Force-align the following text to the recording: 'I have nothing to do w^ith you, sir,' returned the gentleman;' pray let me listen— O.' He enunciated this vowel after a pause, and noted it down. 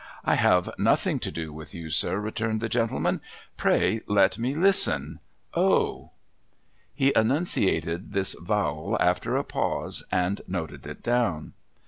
'I 0.25 0.33
have 0.33 0.71
nothing 0.79 1.19
to 1.19 1.29
do 1.31 1.51
w^ith 1.53 1.75
you, 1.75 1.91
sir,' 1.91 2.19
returned 2.19 2.59
the 2.59 2.67
gentleman;' 2.69 3.21
pray 3.55 4.01
let 4.07 4.39
me 4.39 4.55
listen— 4.55 5.19
O.' 5.69 6.09
He 6.95 7.13
enunciated 7.15 8.11
this 8.11 8.33
vowel 8.41 8.97
after 8.99 9.35
a 9.35 9.43
pause, 9.43 10.03
and 10.11 10.41
noted 10.47 10.87
it 10.87 11.03
down. 11.03 11.53